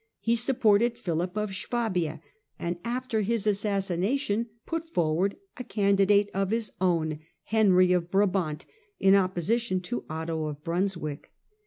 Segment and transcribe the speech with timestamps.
[0.19, 2.21] He supported Philip of Swabia,
[2.57, 8.65] and after his assassination put forward a candidate of his own, Henry of Brabant,
[8.99, 11.31] in opposition to Otto of Brunswick.